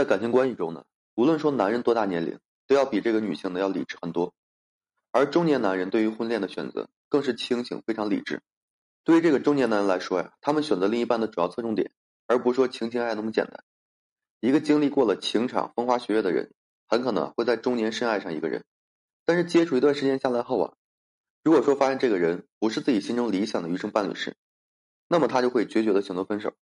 [0.00, 4.32] 在感情关系中呢，无论说男人多大年龄，都要比这个女性呢要理智很多。
[5.10, 8.40] 而中年男人对于婚恋的选择更是清醒，非常理智。
[9.04, 11.92] 对于这个中年男人来说呀，他们选择另一半的主要侧重点，
[12.26, 13.62] 而不是说情情爱爱那么简单。
[14.40, 16.50] 一个经历过了情场风花雪月的人，
[16.88, 18.64] 很可能会在中年深爱上一个人，
[19.26, 20.72] 但是接触一段时间下来后啊，
[21.44, 24.34] 如果说发现这个人不是自己心中理想的余生伴侣时，
[25.08, 26.54] 那么他就会决绝的选择分手。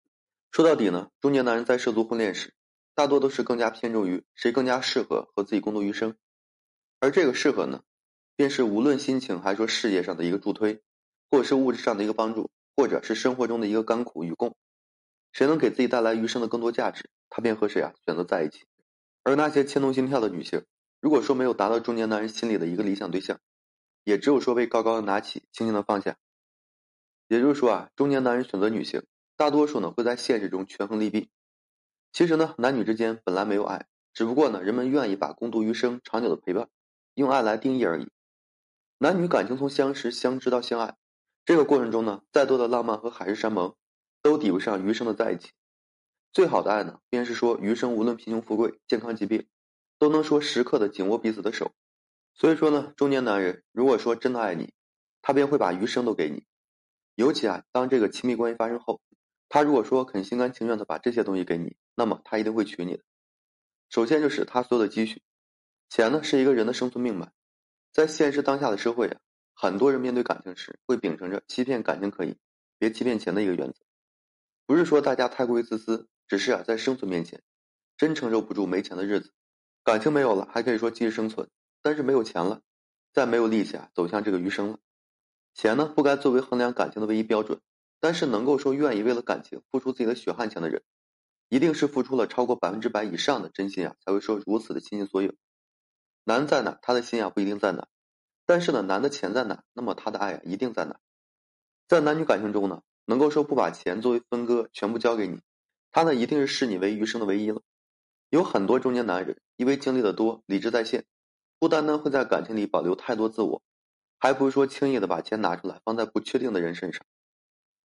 [0.51, 2.55] 说到底呢，中年男人在涉足婚恋时，
[2.99, 6.17] 大多都是更加偏重于谁更加适合和自己共度余生，
[6.99, 7.85] 而这个适合呢，
[8.35, 10.83] 便是无论心情还是说事业上的一个助推，
[11.31, 14.57] 或者是物质上的一个帮助，或者是生活中的一个甘苦与共，
[15.31, 18.67] 谁能给自己带来余生的更多价值，他便和谁啊选择在一起。
[19.23, 20.65] 而那些牵动心跳的女性，
[21.01, 23.39] 如果说没有达到中年男人心里的一个理想对象，
[24.03, 26.17] 也只有说被高高的拿起，轻轻的放下。
[27.29, 29.05] 也就是说啊，中年男人选择女性，
[29.37, 31.31] 大多数呢会在现实中权衡利弊。
[32.13, 36.69] 其实呢，男女之间本来没有爱，只不过呢，人们愿意把共度余生、长久的陪伴，
[37.15, 38.09] 用爱来定义而已。
[38.99, 40.97] 男女感情从相识、相知到相爱，
[41.45, 43.75] 这个过程中呢，再多的浪漫和海誓山盟，
[44.23, 45.51] 都抵不上余生的在一起。
[46.33, 49.47] 最好的爱呢，便是说余生无论贫穷富贵、健康疾病，
[49.99, 51.73] 都能说时刻的紧握彼此的手。
[52.35, 54.73] 所以说呢，中年男人如果说真的爱你，
[55.23, 56.45] 他便会把余生都给你。
[57.15, 59.01] 尤其啊，当这个亲密关系发生后。
[59.49, 63.03] 他如果说肯心甘情愿的把这些东西给你，那么他一定会娶你的。
[63.89, 65.23] 首先就是他所有的积蓄，
[65.89, 67.33] 钱呢是一个人的生存命脉，
[67.93, 69.21] 在现实当下的社会啊，
[69.55, 72.37] 很多人面对感情时会秉承着欺骗感情可以，
[72.79, 73.81] 别欺骗钱的一个原则。
[74.67, 77.43] 不是说大家太过于自私，只是啊在生存面前，
[77.97, 79.33] 真承受不住没钱的日子。
[79.83, 81.49] 感情没有了还可以说继续生存，
[81.81, 82.61] 但是没有钱了，
[83.15, 84.79] 再没有力气啊走向这个余生了。
[85.55, 87.59] 钱呢不该作为衡量感情的唯一标准。
[88.01, 90.83] 但是能够说愿意为了感情付出自己的血汗钱的人，
[91.49, 95.35] 一定是付出了超过百分之百以上的真心啊，才会说如此的倾心所有。
[96.25, 97.89] 难在哪，他的心啊不一定在哪，
[98.47, 101.01] 但是呢，难的钱在哪，那么他的爱啊一定在哪。
[101.89, 105.41] 在男女感情中呢，能够说不把钱作为分割，全部交给你，
[105.91, 107.63] 他呢一定是视你为余生的唯一了。
[108.29, 111.07] 有很多中年男人因为经历的多，理智在线，
[111.59, 113.63] 不单单会在感情里保留太多自我，
[114.19, 117.07] 还不是说轻易的把钱拿出来放在不确定的人身上。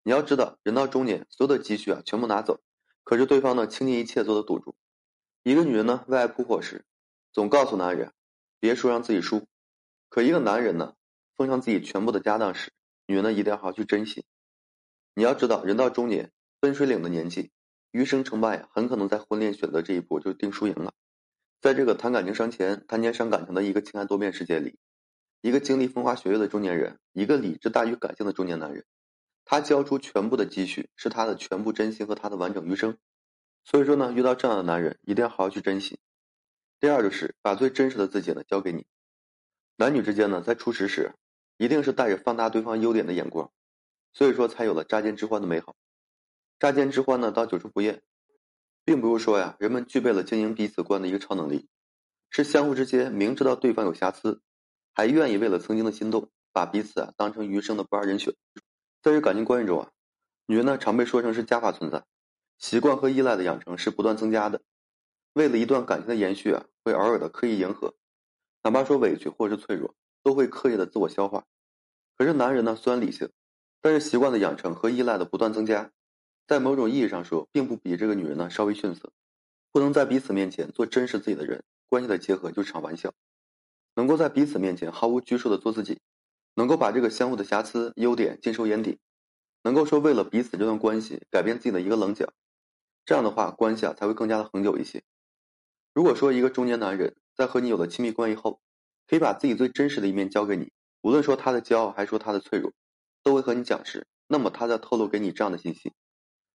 [0.08, 2.62] 你要知道，人到中年，所有的积蓄啊，全部拿走，
[3.04, 4.74] 可是对方呢，倾尽一切做的赌注。
[5.44, 6.86] 一个女人呢，为爱扑火时，
[7.34, 8.14] 总告诉男人，
[8.58, 9.46] 别说让自己输。
[10.08, 10.94] 可一个男人呢，
[11.36, 12.72] 奉上自己全部的家当时，
[13.06, 14.24] 女人呢，一定要好好去珍惜。
[15.14, 16.32] 你要知道，人到中年，
[16.62, 17.52] 分水岭的年纪，
[17.92, 20.94] 余生成败，很可能在婚恋选择这一步就定输赢了。
[21.60, 24.80] 在这个谈感情伤钱、谈钱伤感情的一个情感多变世界里，
[25.42, 28.86] 一个经历风花雪月的中年人，一个理智大于感性的中年男人。
[29.50, 32.98] 他交出全部的积蓄，是他的全部真心和他的完整余生。
[33.64, 36.00] 所以说呢，遇到这样的男人，一定要好好去珍惜。
[36.82, 38.86] 第二就是把最真实的自己呢交给你。
[39.78, 41.14] 男女之间呢，在初识时，
[41.56, 43.50] 一定是带着放大对方优点的眼光，
[44.12, 45.78] 所以说才有了乍见之欢的美好。
[46.60, 48.02] 乍见之欢呢，到久处不厌，
[48.84, 51.70] 并不是说呀，人们具备了经营彼此观的一个超能力，
[52.30, 54.42] 是相互之间明知道对方有瑕疵，
[54.94, 58.34] 还愿意为了曾经的心动，把彼此啊当成余生的不二人选。
[59.02, 59.92] 在于感情关系中啊，
[60.48, 62.06] 女人呢常被说成是加法存在，
[62.58, 64.62] 习惯和依赖的养成是不断增加的。
[65.34, 67.94] 为了一段感情的延续啊，会偶尔的刻意迎合，
[68.64, 71.46] 哪怕说委屈或是脆弱，都会刻意的自我消化。
[72.18, 73.30] 可是男人呢虽然理性，
[73.82, 75.92] 但是习惯的养成和依赖的不断增加，
[76.48, 79.12] 在某种意义上说，并不比这个女人呢稍微逊色。
[79.72, 83.14] 不能在彼此面前做真实自己的人，关系的结合就是场玩笑。
[83.94, 86.00] 能够在彼此面前毫无拘束的做自己。
[86.58, 88.98] 能够把这个相互的瑕疵、优点尽收眼底，
[89.62, 92.34] 能够说为了彼此这段关系改变自己的一个棱角，
[93.06, 95.04] 这样的话关系啊才会更加的恒久一些。
[95.94, 98.60] 如果说一个中年男人在和你有了亲密关系后，
[99.06, 102.74] 可以把自己最真实的一面交给你，无论说他的骄傲还是说他的脆弱，
[103.22, 105.94] 都会和你讲实，那么他在透露给你这样的信息：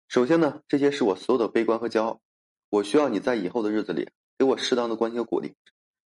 [0.07, 2.21] 首先呢，这些是我所有的悲观和骄傲，
[2.71, 4.09] 我需要你在以后的日子里
[4.39, 5.53] 给我适当的关心和鼓励，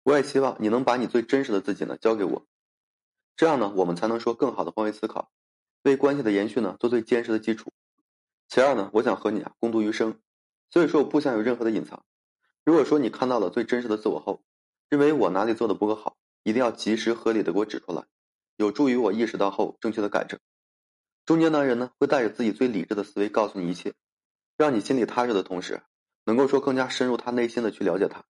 [0.02, 2.46] 我也希望你能把你最真实的自己呢交给我。
[3.36, 5.30] 这样呢，我们才能说更好的换位思考，
[5.82, 7.72] 为关系的延续呢做最坚实的基础。
[8.48, 10.20] 其二呢，我想和你啊共度余生，
[10.70, 12.04] 所以说我不想有任何的隐藏。
[12.64, 14.42] 如果说你看到了最真实的自我后，
[14.88, 18.04] 认为我哪里做的不够好，一定要及时合理的给我指出来，
[18.56, 20.38] 有助于我意识到后正确的改正。
[21.24, 23.94] 中年男人呢会带着自己最理智的思维告诉你一切，
[24.56, 25.82] 让你心里踏实的同时，
[26.24, 28.24] 能够说更加深入他内心的去了解他。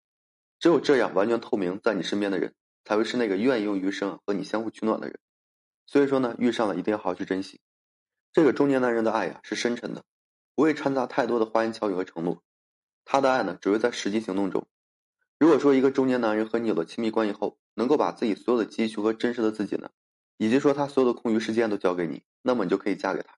[0.61, 2.55] 只有这样完全透明在你身边的人。
[2.85, 5.19] 才会是那个愿意用余生和你相互取暖的人，
[5.87, 7.61] 所以说呢，遇上了一定要好好去珍惜。
[8.33, 10.05] 这个中年男人的爱呀是深沉的，
[10.55, 12.43] 不会掺杂太多的花言巧语和承诺，
[13.05, 14.67] 他的爱呢，只会在实际行动中。
[15.39, 19.91] 如果说一个中年男人和你有了亲密关系后，能够把自己所有的积蓄和真实的自己呢，
[20.37, 23.37] 以及说他所有的空余时间都交给你，那么你就可以嫁给他。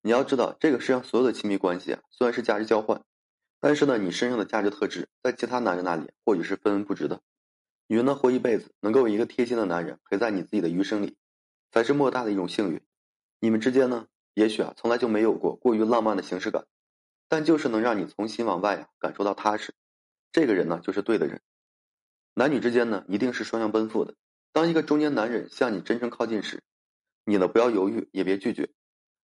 [0.00, 3.02] 你要知道，这个世上所有的亲密关系啊，虽然是价值交换，
[3.58, 7.20] 但是呢，你身上的价值特质在其他男人那里或许是分文不值的。
[7.86, 11.16] 女人能活一辈子，能够有一个贴心的男人陪在你自己的余生里，
[11.70, 12.80] 才是莫大的一种幸运。
[13.40, 16.66] 你们之间呢，也许啊，从来就没有过过于浪漫的形式感，
[17.28, 19.74] 但就是能让你从心往外啊感受到踏实。
[20.32, 21.42] 这个人呢，就是对的人。
[22.34, 24.14] 男女之间呢，一定是双向奔赴的。
[24.52, 26.62] 当一个中年男人向你真诚靠近时，
[27.24, 28.70] 你呢不要犹豫，也别拒绝，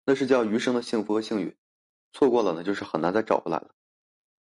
[0.05, 1.55] 那是叫余生的幸福和幸运。
[2.11, 3.71] 错过了呢，就是很难再找回来了。